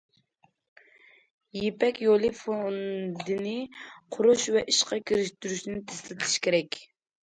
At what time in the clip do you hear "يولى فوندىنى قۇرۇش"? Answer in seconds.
2.07-4.51